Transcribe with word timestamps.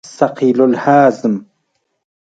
ثقیل 0.07 0.61
الهضم 0.61 1.45